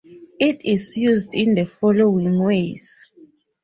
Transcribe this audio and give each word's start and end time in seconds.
It 0.39 0.65
is 0.65 0.97
used 0.97 1.35
in 1.35 1.53
the 1.53 1.67
following 1.67 2.39
ways. 2.43 2.91